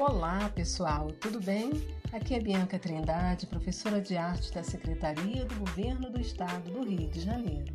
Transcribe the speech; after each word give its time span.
Olá, 0.00 0.50
pessoal, 0.54 1.08
tudo 1.20 1.38
bem? 1.38 1.72
Aqui 2.10 2.34
é 2.34 2.40
Bianca 2.40 2.78
Trindade, 2.78 3.46
professora 3.46 4.00
de 4.00 4.16
arte 4.16 4.50
da 4.50 4.62
Secretaria 4.62 5.44
do 5.44 5.54
Governo 5.56 6.08
do 6.08 6.18
Estado 6.18 6.70
do 6.70 6.82
Rio 6.88 7.06
de 7.10 7.20
Janeiro. 7.20 7.70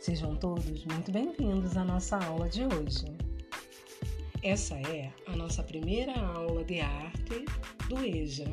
Sejam 0.00 0.34
todos 0.34 0.84
muito 0.86 1.12
bem-vindos 1.12 1.76
à 1.76 1.84
nossa 1.84 2.16
aula 2.16 2.48
de 2.48 2.64
hoje. 2.64 3.16
Essa 4.42 4.74
é 4.74 5.12
a 5.28 5.36
nossa 5.36 5.62
primeira 5.62 6.18
aula 6.18 6.64
de 6.64 6.80
arte 6.80 7.44
do 7.88 8.04
EJA, 8.04 8.50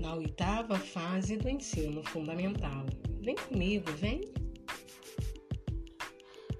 na 0.00 0.16
oitava 0.16 0.76
fase 0.76 1.36
do 1.36 1.48
ensino 1.48 2.02
fundamental. 2.02 2.86
Vem 3.20 3.36
comigo, 3.36 3.88
vem! 3.92 4.20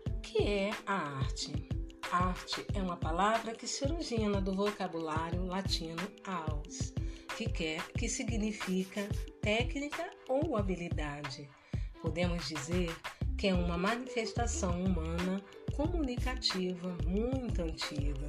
O 0.07 0.21
que 0.21 0.45
é 0.45 0.71
a 0.87 0.95
arte? 0.95 1.72
Arte 2.13 2.67
é 2.75 2.83
uma 2.83 2.99
palavra 2.99 3.55
que 3.55 3.67
se 3.67 3.83
origina 3.87 4.39
do 4.39 4.53
vocabulário 4.53 5.47
latino 5.47 5.97
aus, 6.27 6.93
que, 7.39 7.49
quer, 7.49 7.83
que 7.93 8.07
significa 8.07 9.09
técnica 9.41 10.11
ou 10.29 10.59
habilidade. 10.59 11.49
Podemos 12.03 12.47
dizer 12.47 12.95
que 13.39 13.47
é 13.47 13.55
uma 13.55 13.79
manifestação 13.79 14.85
humana 14.85 15.43
comunicativa 15.75 16.95
muito 17.07 17.63
antiga. 17.63 18.29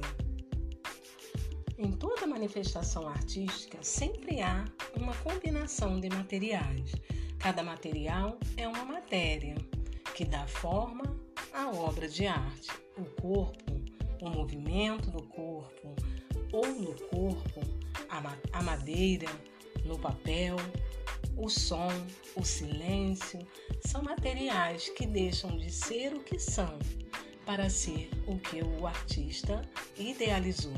Em 1.76 1.92
toda 1.92 2.26
manifestação 2.26 3.06
artística 3.06 3.76
sempre 3.82 4.40
há 4.40 4.64
uma 4.96 5.14
combinação 5.16 6.00
de 6.00 6.08
materiais. 6.08 6.90
Cada 7.38 7.62
material 7.62 8.38
é 8.56 8.66
uma 8.66 8.86
matéria 8.86 9.56
que 10.14 10.24
dá 10.24 10.46
forma 10.46 11.04
à 11.52 11.68
obra 11.68 12.08
de 12.08 12.26
arte. 12.26 12.70
O 12.96 13.04
corpo 13.20 13.63
o 14.24 14.30
movimento 14.30 15.10
do 15.10 15.22
corpo 15.22 15.94
ou 16.52 16.66
no 16.66 16.94
corpo, 17.08 17.60
a 18.52 18.62
madeira, 18.62 19.28
no 19.84 19.98
papel, 19.98 20.56
o 21.36 21.48
som, 21.48 21.88
o 22.36 22.44
silêncio 22.44 23.40
são 23.84 24.02
materiais 24.02 24.88
que 24.90 25.06
deixam 25.06 25.56
de 25.58 25.70
ser 25.70 26.14
o 26.14 26.20
que 26.20 26.38
são 26.38 26.78
para 27.44 27.68
ser 27.68 28.08
o 28.26 28.38
que 28.38 28.62
o 28.62 28.86
artista 28.86 29.60
idealizou. 29.98 30.72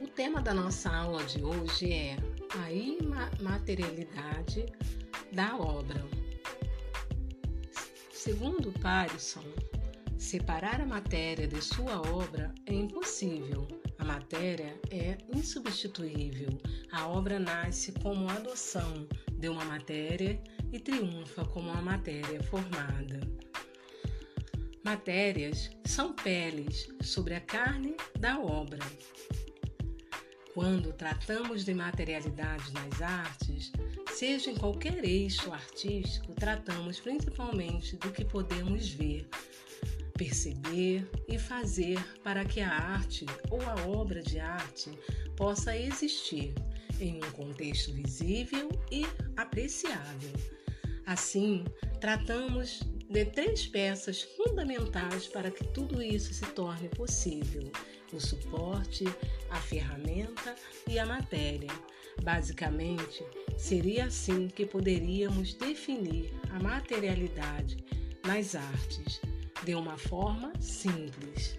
O 0.00 0.08
tema 0.08 0.42
da 0.42 0.52
nossa 0.52 0.90
aula 0.90 1.24
de 1.24 1.42
hoje 1.42 1.92
é 1.92 2.16
a 2.60 2.70
imaterialidade 2.72 4.66
da 5.32 5.56
obra. 5.56 6.04
Segundo 8.12 8.72
Parisson, 8.80 9.44
Separar 10.22 10.80
a 10.80 10.86
matéria 10.86 11.48
de 11.48 11.60
sua 11.60 12.00
obra 12.00 12.54
é 12.64 12.72
impossível. 12.72 13.66
A 13.98 14.04
matéria 14.04 14.80
é 14.88 15.18
insubstituível. 15.34 16.60
A 16.92 17.08
obra 17.08 17.40
nasce 17.40 17.90
como 17.90 18.30
adoção 18.30 19.06
de 19.32 19.48
uma 19.48 19.64
matéria 19.64 20.40
e 20.72 20.78
triunfa 20.78 21.44
como 21.46 21.70
uma 21.70 21.82
matéria 21.82 22.40
formada. 22.44 23.20
Matérias 24.84 25.70
são 25.84 26.14
peles 26.14 26.88
sobre 27.02 27.34
a 27.34 27.40
carne 27.40 27.96
da 28.16 28.38
obra. 28.38 28.78
Quando 30.54 30.92
tratamos 30.92 31.64
de 31.64 31.74
materialidade 31.74 32.72
nas 32.72 33.02
artes, 33.02 33.72
seja 34.12 34.52
em 34.52 34.56
qualquer 34.56 35.04
eixo 35.04 35.52
artístico, 35.52 36.32
tratamos 36.34 37.00
principalmente 37.00 37.96
do 37.96 38.12
que 38.12 38.24
podemos 38.24 38.88
ver, 38.88 39.28
perceber 40.12 41.08
e 41.28 41.38
fazer 41.38 41.98
para 42.22 42.44
que 42.44 42.60
a 42.60 42.70
arte 42.70 43.26
ou 43.50 43.60
a 43.62 43.86
obra 43.86 44.22
de 44.22 44.38
arte 44.38 44.90
possa 45.36 45.76
existir 45.76 46.54
em 47.00 47.16
um 47.16 47.30
contexto 47.32 47.92
visível 47.92 48.70
e 48.90 49.06
apreciável. 49.36 50.32
Assim, 51.06 51.64
tratamos 52.00 52.80
de 53.10 53.24
três 53.26 53.66
peças 53.66 54.22
fundamentais 54.22 55.26
para 55.26 55.50
que 55.50 55.64
tudo 55.68 56.02
isso 56.02 56.32
se 56.32 56.46
torne 56.52 56.88
possível: 56.88 57.70
o 58.12 58.20
suporte, 58.20 59.04
a 59.50 59.56
ferramenta 59.56 60.54
e 60.88 60.98
a 60.98 61.06
matéria. 61.06 61.70
Basicamente, 62.22 63.24
seria 63.56 64.04
assim 64.04 64.46
que 64.46 64.66
poderíamos 64.66 65.54
definir 65.54 66.32
a 66.50 66.62
materialidade 66.62 67.78
nas 68.24 68.54
artes 68.54 69.20
de 69.64 69.74
uma 69.74 69.96
forma 69.96 70.52
simples. 70.60 71.56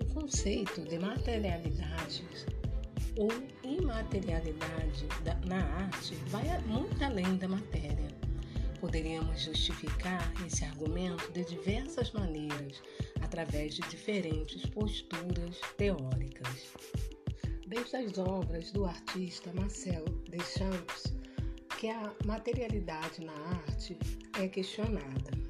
O 0.00 0.14
conceito 0.14 0.82
de 0.82 0.98
materialidade 0.98 2.24
ou 3.16 3.28
imaterialidade 3.64 5.06
na 5.46 5.58
arte 5.58 6.14
vai 6.26 6.44
muito 6.66 7.02
além 7.02 7.36
da 7.36 7.48
matéria. 7.48 8.08
Poderíamos 8.80 9.40
justificar 9.40 10.32
esse 10.46 10.64
argumento 10.64 11.32
de 11.32 11.44
diversas 11.44 12.12
maneiras, 12.12 12.80
através 13.20 13.74
de 13.74 13.82
diferentes 13.88 14.64
posturas 14.66 15.60
teóricas. 15.76 16.72
Desde 17.66 17.96
as 17.96 18.18
obras 18.18 18.70
do 18.70 18.84
artista 18.84 19.52
Marcel 19.52 20.04
Deschamps, 20.30 21.12
que 21.76 21.88
a 21.88 22.12
materialidade 22.24 23.24
na 23.24 23.32
arte 23.32 23.98
é 24.40 24.46
questionada. 24.46 25.47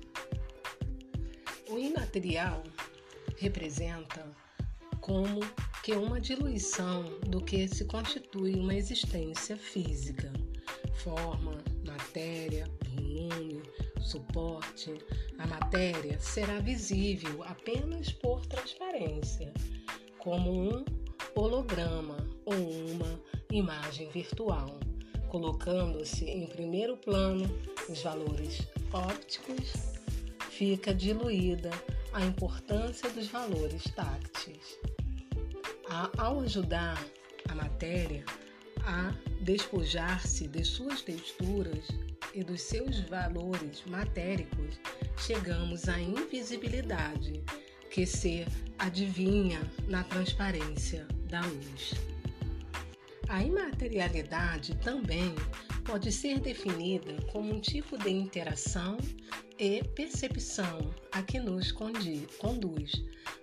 O 1.98 2.00
imaterial 2.00 2.62
representa 3.38 4.24
como 5.00 5.40
que 5.82 5.90
uma 5.94 6.20
diluição 6.20 7.02
do 7.26 7.40
que 7.40 7.66
se 7.66 7.86
constitui 7.86 8.54
uma 8.54 8.72
existência 8.72 9.56
física, 9.56 10.32
forma, 11.02 11.58
matéria, 11.84 12.70
volume, 12.94 13.60
suporte. 14.00 14.94
A 15.38 15.46
matéria 15.48 16.20
será 16.20 16.60
visível 16.60 17.42
apenas 17.42 18.12
por 18.12 18.46
transparência, 18.46 19.52
como 20.18 20.52
um 20.52 20.84
holograma 21.34 22.16
ou 22.44 22.54
uma 22.92 23.20
imagem 23.50 24.08
virtual, 24.10 24.78
colocando-se 25.28 26.26
em 26.26 26.46
primeiro 26.46 26.96
plano 26.96 27.44
os 27.88 28.00
valores 28.00 28.68
ópticos 28.92 29.97
fica 30.58 30.92
diluída 30.92 31.70
a 32.12 32.24
importância 32.24 33.08
dos 33.10 33.28
valores 33.28 33.84
tácteis. 33.94 34.76
Ao 36.18 36.40
ajudar 36.40 37.00
a 37.48 37.54
matéria 37.54 38.24
a 38.84 39.14
despojar-se 39.40 40.48
de 40.48 40.64
suas 40.64 41.02
texturas 41.02 41.86
e 42.34 42.42
dos 42.42 42.60
seus 42.60 42.98
valores 43.02 43.84
matéricos, 43.86 44.80
chegamos 45.16 45.88
à 45.88 46.00
invisibilidade 46.00 47.40
que 47.92 48.04
se 48.04 48.44
adivinha 48.80 49.60
na 49.86 50.02
transparência 50.02 51.06
da 51.30 51.40
luz. 51.40 51.94
A 53.28 53.44
imaterialidade 53.44 54.74
também 54.78 55.36
pode 55.88 56.12
ser 56.12 56.38
definida 56.38 57.16
como 57.32 57.54
um 57.54 57.60
tipo 57.60 57.96
de 57.96 58.10
interação 58.10 58.98
e 59.58 59.82
percepção 59.82 60.94
a 61.10 61.22
que 61.22 61.40
nos 61.40 61.72
conduz. 61.72 62.92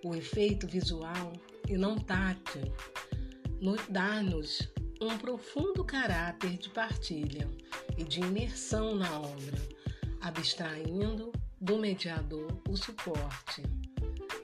O 0.04 0.14
efeito 0.14 0.68
visual 0.68 1.34
e 1.68 1.76
não 1.76 1.98
tátil 1.98 2.72
dá-nos 3.90 4.72
um 5.02 5.18
profundo 5.18 5.84
caráter 5.84 6.52
de 6.58 6.70
partilha 6.70 7.50
e 7.98 8.04
de 8.04 8.20
imersão 8.20 8.94
na 8.94 9.22
obra, 9.22 9.58
abstraindo 10.22 11.32
do 11.60 11.80
mediador 11.80 12.62
o 12.70 12.78
suporte. 12.78 13.64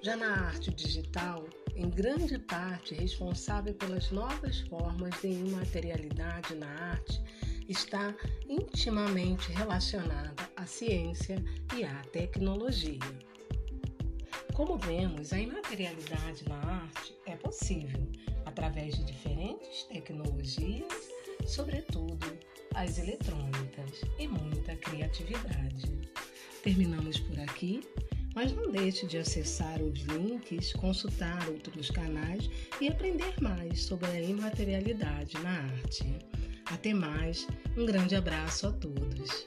Já 0.01 0.15
na 0.15 0.47
arte 0.47 0.71
digital, 0.73 1.47
em 1.75 1.87
grande 1.87 2.39
parte 2.39 2.95
responsável 2.95 3.75
pelas 3.75 4.09
novas 4.09 4.61
formas 4.61 5.13
de 5.21 5.27
imaterialidade 5.27 6.55
na 6.55 6.67
arte, 6.67 7.21
está 7.71 8.13
intimamente 8.49 9.51
relacionada 9.53 10.49
à 10.55 10.65
ciência 10.65 11.43
e 11.75 11.83
à 11.83 11.95
tecnologia. 12.11 12.99
Como 14.53 14.77
vemos, 14.77 15.31
a 15.31 15.39
imaterialidade 15.39 16.47
na 16.47 16.57
arte 16.57 17.15
é 17.25 17.35
possível 17.37 18.05
através 18.45 18.97
de 18.97 19.05
diferentes 19.05 19.83
tecnologias, 19.83 20.91
sobretudo 21.47 22.37
as 22.75 22.97
eletrônicas, 22.97 24.01
e 24.19 24.27
muita 24.27 24.75
criatividade. 24.75 25.89
Terminamos 26.63 27.19
por 27.19 27.39
aqui, 27.39 27.81
mas 28.35 28.51
não 28.53 28.69
deixe 28.69 29.07
de 29.07 29.17
acessar 29.17 29.81
os 29.81 29.99
links, 30.01 30.73
consultar 30.73 31.47
outros 31.49 31.89
canais 31.89 32.49
e 32.79 32.87
aprender 32.87 33.33
mais 33.41 33.83
sobre 33.83 34.09
a 34.09 34.21
imaterialidade 34.21 35.33
na 35.41 35.63
arte. 35.63 36.03
Até 36.73 36.93
mais, 36.93 37.47
um 37.77 37.85
grande 37.85 38.15
abraço 38.15 38.67
a 38.67 38.71
todos. 38.71 39.45